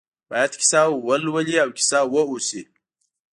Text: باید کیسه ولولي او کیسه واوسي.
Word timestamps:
باید 0.29 0.51
کیسه 0.59 0.81
ولولي 1.07 1.55
او 1.63 1.69
کیسه 1.77 1.99
واوسي. 2.13 2.61